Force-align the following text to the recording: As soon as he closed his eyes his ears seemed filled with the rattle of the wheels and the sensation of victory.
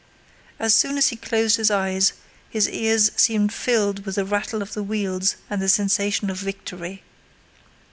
As 0.59 0.73
soon 0.73 0.97
as 0.97 1.09
he 1.09 1.15
closed 1.15 1.57
his 1.57 1.69
eyes 1.69 2.13
his 2.49 2.67
ears 2.67 3.11
seemed 3.17 3.53
filled 3.53 4.03
with 4.03 4.15
the 4.15 4.25
rattle 4.25 4.63
of 4.63 4.73
the 4.73 4.81
wheels 4.81 5.35
and 5.47 5.61
the 5.61 5.69
sensation 5.69 6.31
of 6.31 6.37
victory. 6.39 7.03